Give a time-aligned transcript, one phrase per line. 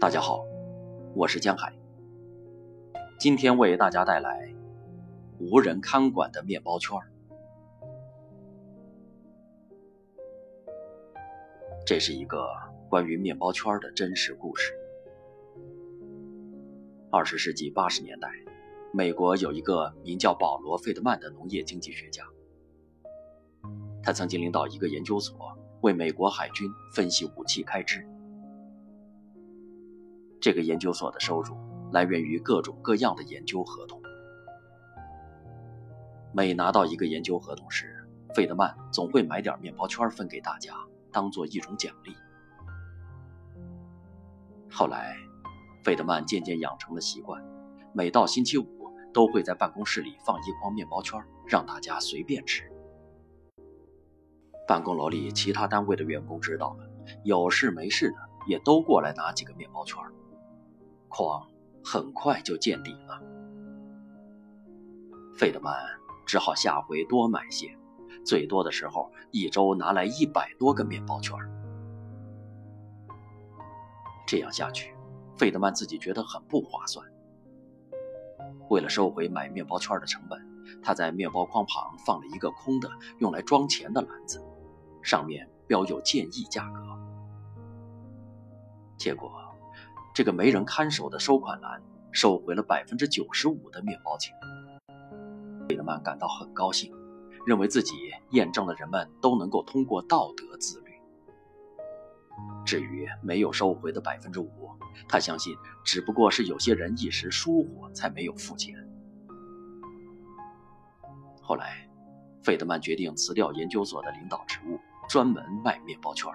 [0.00, 0.46] 大家好，
[1.14, 1.70] 我是江海。
[3.18, 4.50] 今天为大家带来
[5.38, 6.98] 无人看管的面包圈。
[11.84, 12.48] 这是一个
[12.88, 14.72] 关于面包圈的真实故事。
[17.10, 18.30] 二十世纪八十年代，
[18.94, 22.24] 美国有一个名叫保罗·费德曼的农业经济学家，
[24.02, 28.02] 他曾经领导一个研究所，为美国海军分析武器开支。
[30.40, 31.56] 这个研究所的收入
[31.92, 34.00] 来源于各种各样的研究合同。
[36.32, 40.74] 每拿到一个研究合同时，费德曼总会买点面包圈分给大家，
[41.10, 42.14] 当做一种奖励。
[44.70, 45.16] 后来，
[45.82, 47.44] 费德曼渐渐养成了习惯，
[47.92, 48.64] 每到星期五
[49.12, 52.62] 都会在办公室里放一筐面包圈，让大家随便吃。
[54.68, 56.88] 办公楼里其他单位的员工知道了，
[57.24, 59.98] 有事没事的也都过来拿几个面包圈。
[61.10, 61.46] 矿
[61.84, 63.20] 很快就见底了，
[65.36, 65.74] 费德曼
[66.24, 67.76] 只好下回多买些，
[68.24, 71.36] 最多的时候一周拿来一百多个面包圈。
[74.24, 74.94] 这样下去，
[75.36, 77.04] 费德曼自己觉得很不划算。
[78.68, 80.40] 为了收回买面包圈的成本，
[80.80, 82.88] 他在面包筐旁放了一个空的
[83.18, 84.40] 用来装钱的篮子，
[85.02, 86.80] 上面标有建议价格。
[88.96, 89.49] 结果。
[90.20, 91.82] 这个没人看守的收款栏
[92.12, 94.36] 收回了百分之九十五的面包钱，
[95.66, 96.94] 费德曼感到很高兴，
[97.46, 97.94] 认为自己
[98.32, 100.90] 验证了人们都能够通过道德自律。
[102.66, 104.68] 至于没有收回的百分之五，
[105.08, 108.76] 他相信只不过是有些人一时疏忽才没有付钱。
[111.40, 111.88] 后来，
[112.42, 116.30] 费德曼决定辞掉研究所的领导职务，专门卖面包圈。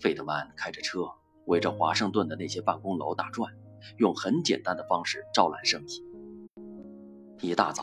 [0.00, 1.06] 费德曼开着车。
[1.50, 3.52] 围着华盛顿的那些办公楼打转，
[3.96, 6.04] 用很简单的方式招揽生意。
[7.40, 7.82] 一大早，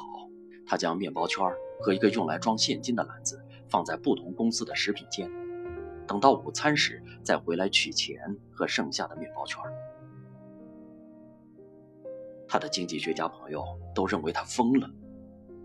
[0.66, 1.46] 他将面包圈
[1.82, 5.30] 和一个用来装现金的篮子放在不同公司的食品间，
[6.08, 9.62] 等到午餐时再回来取钱和剩下的面包圈。
[12.48, 14.90] 他的经济学家朋友都认为他疯了，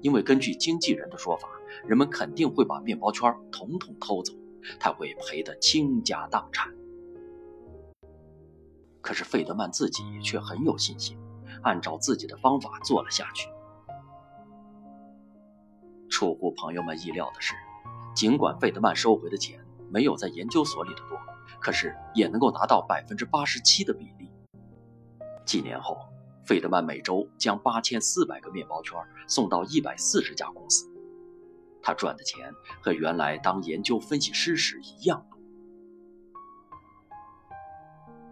[0.00, 1.48] 因为根据经纪人的说法，
[1.86, 4.32] 人们肯定会把面包圈统统偷走，
[4.80, 6.74] 他会赔得倾家荡产。
[9.02, 11.18] 可是费德曼自己却很有信心，
[11.62, 13.48] 按照自己的方法做了下去。
[16.08, 17.54] 出乎朋友们意料的是，
[18.14, 19.58] 尽管费德曼收回的钱
[19.90, 21.18] 没有在研究所里的多，
[21.60, 24.30] 可是也能够达到百分之八十七的比例。
[25.44, 25.98] 几年后，
[26.44, 28.96] 费德曼每周将八千四百个面包圈
[29.26, 30.86] 送到一百四十家公司，
[31.82, 35.26] 他赚的钱和原来当研究分析师时一样。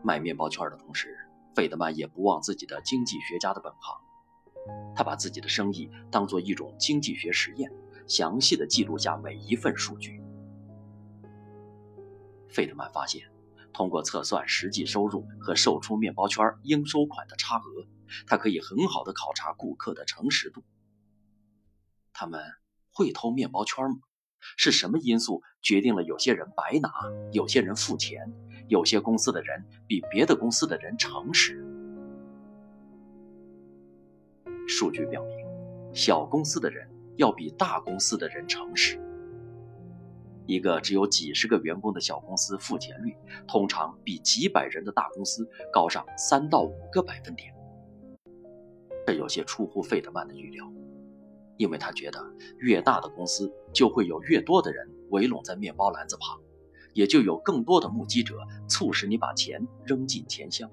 [0.03, 1.17] 卖面包圈的同时，
[1.55, 4.01] 费德曼也不忘自己的经济学家的本行。
[4.95, 7.73] 他把自己的生意当做一种经济学实验，
[8.07, 10.23] 详细的记录下每一份数据。
[12.49, 13.23] 费德曼发现，
[13.73, 17.87] 通过测算实际收入和售出面包圈应收款的差额，
[18.27, 20.63] 他可以很好的考察顾客的诚实度。
[22.13, 22.43] 他们
[22.93, 23.99] 会偷面包圈吗？
[24.57, 26.91] 是什么因素决定了有些人白拿，
[27.33, 28.33] 有些人付钱？
[28.71, 31.61] 有些公司的人比别的公司的人诚实。
[34.69, 35.45] 数据表明，
[35.93, 38.97] 小公司的人要比大公司的人诚实。
[40.47, 43.13] 一个只有几十个员工的小公司付钱率，
[43.49, 47.53] 通常比几百人的大公司高上三到五个百分点。
[49.05, 50.73] 这有些出乎费德曼的预料，
[51.57, 52.25] 因为他觉得
[52.59, 56.41] 越大的公司就会有越多的人围拢在面包篮子旁。
[56.95, 60.71] 也就有更多的目击者促使你把钱扔进钱箱。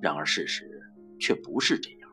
[0.00, 0.80] 然而事实
[1.18, 2.10] 却不是这样。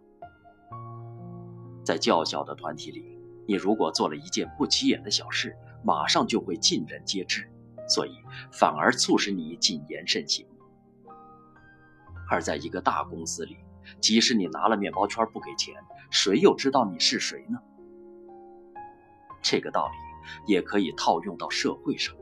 [1.84, 7.48] 在较小的团体里，你如果做了一件不起眼的小事，马上就会尽人皆知，
[7.88, 8.16] 所以
[8.52, 10.48] 反而促使你谨言慎行。
[12.28, 13.56] 而在一个大公司里，
[14.00, 15.76] 即使你拿了面包圈不给钱，
[16.10, 17.60] 谁又知道你是谁呢？
[19.44, 20.05] 这个道理。
[20.48, 22.16] 也可以套用到社会上。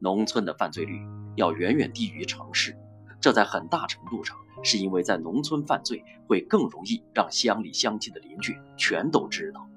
[0.00, 1.00] 农村的犯罪率
[1.36, 2.76] 要远远低于城市，
[3.20, 9.68] 这在很大程度上是因为在农村犯罪会更容易让乡里乡亲的邻居全都知道，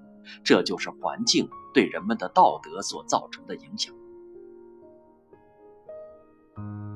[0.44, 3.94] 这就是环境对人们的道德所造成的影响。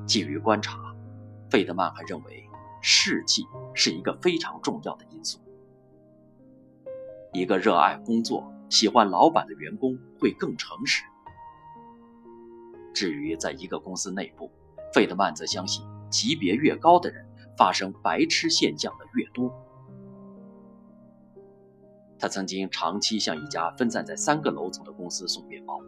[0.06, 0.94] 基于观察，
[1.50, 2.48] 费德曼还认为
[2.80, 5.40] 士气是一个非常重要的因素。
[7.32, 8.52] 一个热爱工作。
[8.68, 11.04] 喜欢老板的员工会更诚实。
[12.94, 14.50] 至于在一个公司内部，
[14.94, 17.26] 费德曼则相信，级别越高的人，
[17.56, 19.52] 发生白痴现象的越多。
[22.18, 25.78] 他曾经长期向一家分散在三个楼层的公司送面包，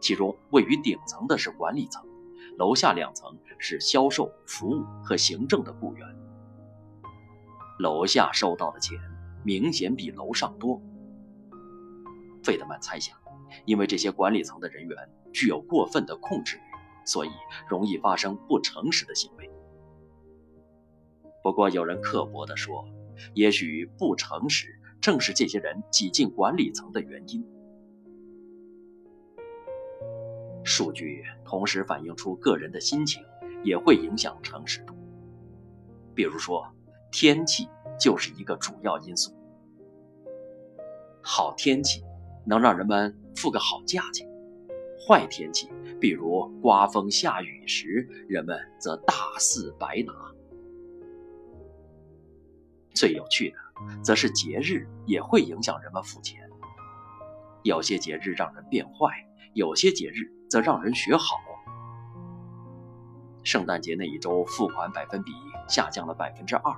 [0.00, 2.02] 其中位于顶层的是管理层，
[2.56, 6.08] 楼下两层是销售、服务和行政的雇员。
[7.78, 8.98] 楼下收到的钱
[9.44, 10.80] 明显比楼上多。
[12.42, 13.16] 费德曼猜想，
[13.64, 14.96] 因为这些管理层的人员
[15.32, 17.30] 具有过分的控制欲，所以
[17.68, 19.50] 容易发生不诚实的行为。
[21.42, 22.84] 不过，有人刻薄地说，
[23.34, 24.78] 也许不诚实。
[25.00, 27.44] 正是这些人挤进管理层的原因。
[30.62, 33.20] 数据同时反映出个人的心情，
[33.64, 34.94] 也会影响诚实度。
[36.14, 36.64] 比如说，
[37.10, 37.68] 天气
[37.98, 39.34] 就是一个主要因素。
[41.20, 42.04] 好天气
[42.44, 44.28] 能让人们付个好价钱，
[45.06, 50.12] 坏天气，比如刮风下雨时，人们则大肆白拿。
[52.94, 53.56] 最有趣的。
[54.00, 56.48] 则是节日也会影响人们付钱。
[57.64, 61.40] 有些节日让人变坏，有些节日则让人学好。
[63.42, 65.32] 圣诞节那一周付款百分比
[65.68, 66.76] 下降了百分之二，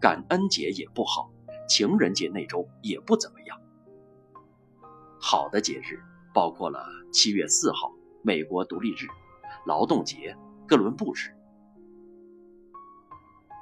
[0.00, 1.30] 感恩节也不好，
[1.68, 3.61] 情人节那周也不怎么样。
[5.24, 6.02] 好的节日
[6.34, 9.06] 包括了七月四号美国独立日、
[9.64, 10.36] 劳动节、
[10.66, 11.30] 哥伦布日、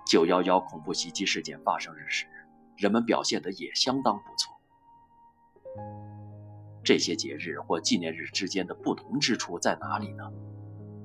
[0.06, 2.24] 九幺幺恐怖袭击事件发生日时。
[2.78, 4.58] 人们表现得也相当不错。
[6.82, 10.32] 这些节日或纪念日之间的不同之处在哪里呢？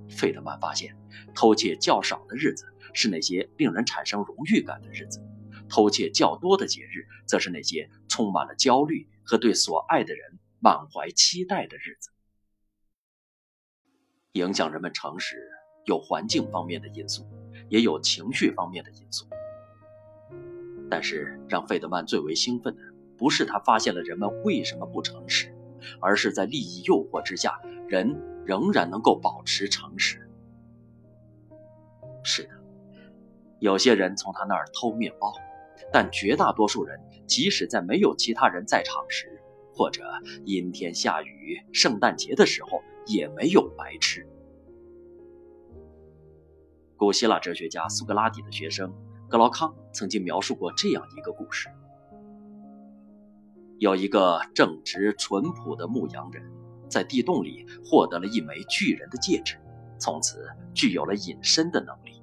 [0.09, 0.95] 费德曼发现，
[1.35, 5.21] 偷窃较少的日子是那些令人产生荣誉感的日子，
[5.67, 12.09] 偷窃较多的节日则是那些充满了焦虑和对所爱的人满怀期待的日子。
[14.33, 15.49] 影响人们诚实
[15.85, 17.25] 有环境方面的因素，
[17.69, 19.25] 也有情绪方面的因素。
[20.89, 22.81] 但是让费德曼最为兴奋的，
[23.17, 25.55] 不是他发现了人们为什么不诚实，
[26.01, 28.13] 而是在利益诱惑之下，人
[28.45, 30.29] 仍然能够保持诚实。
[32.23, 32.49] 是的，
[33.59, 35.33] 有些人从他那儿偷面包，
[35.93, 39.34] 但绝大多数人，即使在没有其他人在场时，
[39.75, 40.03] 或者
[40.45, 44.25] 阴天下雨、圣诞节的时候，也没有白吃。
[46.95, 48.93] 古希腊哲学家苏格拉底的学生。
[49.27, 51.67] 格劳康曾经描述过这样一个故事：
[53.79, 56.43] 有一个正直淳朴的牧羊人，
[56.87, 59.57] 在地洞里获得了一枚巨人的戒指，
[59.99, 62.21] 从此具有了隐身的能力。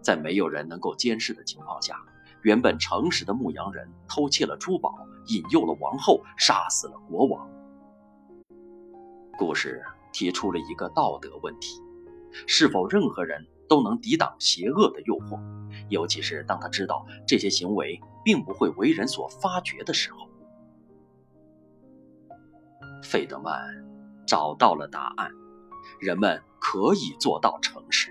[0.00, 1.96] 在没有人能够监视的情况下，
[2.44, 4.94] 原本诚实的牧羊人偷窃了珠宝，
[5.28, 7.50] 引诱了王后，杀死了国王。
[9.36, 9.82] 故事
[10.12, 11.80] 提出了一个道德问题：
[12.46, 13.46] 是否任何人？
[13.66, 15.40] 都能抵挡邪恶的诱惑，
[15.88, 20.28] 尤其是当他知道这些行为并不会为人所发觉的时候。
[23.02, 23.58] 费德曼
[24.26, 25.30] 找到了答案：
[25.98, 28.10] 人们可以做到诚实，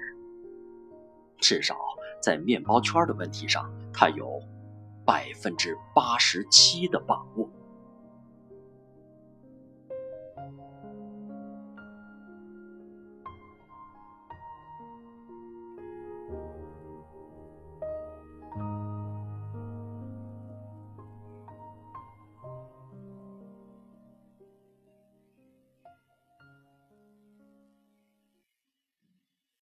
[1.38, 1.78] 至少
[2.24, 4.42] 在面包圈的问题上，他有
[5.06, 7.50] 百分之八十七的把握。